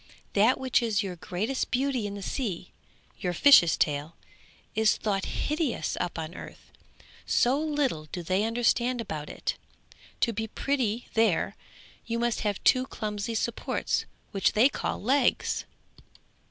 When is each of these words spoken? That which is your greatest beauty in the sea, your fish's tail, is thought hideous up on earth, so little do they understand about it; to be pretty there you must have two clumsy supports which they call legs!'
That 0.33 0.59
which 0.59 0.81
is 0.81 1.03
your 1.03 1.15
greatest 1.15 1.69
beauty 1.69 2.07
in 2.07 2.15
the 2.15 2.23
sea, 2.23 2.71
your 3.19 3.33
fish's 3.33 3.77
tail, 3.77 4.15
is 4.73 4.97
thought 4.97 5.25
hideous 5.25 5.95
up 6.01 6.17
on 6.17 6.33
earth, 6.33 6.71
so 7.27 7.59
little 7.59 8.05
do 8.05 8.23
they 8.23 8.43
understand 8.43 8.99
about 8.99 9.29
it; 9.29 9.57
to 10.21 10.33
be 10.33 10.47
pretty 10.47 11.07
there 11.13 11.55
you 12.07 12.17
must 12.17 12.39
have 12.39 12.63
two 12.63 12.87
clumsy 12.87 13.35
supports 13.35 14.05
which 14.31 14.53
they 14.53 14.69
call 14.69 14.99
legs!' 14.99 15.65